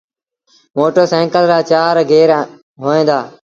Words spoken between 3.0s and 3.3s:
دآ۔